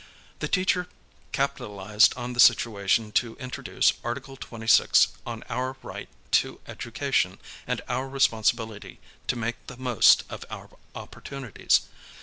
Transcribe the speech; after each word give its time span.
The 0.39 0.47
teacher 0.47 0.87
capitalized 1.31 2.15
on 2.17 2.33
the 2.33 2.39
situation 2.39 3.11
to 3.11 3.35
introduce 3.35 3.93
Article 4.03 4.35
26 4.35 5.09
on 5.27 5.43
our 5.43 5.77
right 5.83 6.09
to 6.41 6.59
education, 6.67 7.37
and 7.67 7.83
our 7.87 8.09
responsibility 8.09 8.99
to 9.27 9.35
make 9.35 9.67
the 9.67 9.77
most 9.77 10.23
of 10.27 10.43
our 10.49 10.71
opportunities. 10.95 11.81